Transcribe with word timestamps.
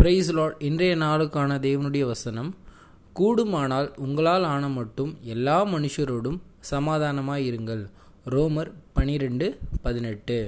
Price 0.00 0.28
Lord 0.32 0.62
இன்றைய 0.62 0.96
நாளுக்கான 0.96 1.56
தேவனுடைய 1.64 2.04
வசனம் 2.06 2.54
கூடுமானால் 3.16 3.88
உங்களால் 3.96 4.42
ஆன 4.42 4.68
மட்டும் 4.68 5.18
எல்லா 5.22 5.66
மனுஷரோடும் 5.66 6.38
சமாதானமாக 6.60 7.40
இருங்கள் 7.40 7.82
ரோமர் 8.26 8.70
பனிரெண்டு 8.92 9.58
பதினெட்டு. 9.82 10.38